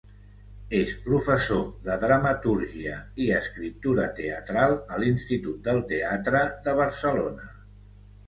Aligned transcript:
És 0.75 0.93
professor 1.07 1.59
de 1.87 1.97
dramatúrgia 2.03 2.95
i 3.25 3.27
escriptura 3.39 4.07
teatral 4.21 4.73
a 4.95 5.01
l'Institut 5.03 5.59
del 5.69 5.85
Teatre 5.93 6.41
de 6.69 6.73
Barcelona. 6.81 7.47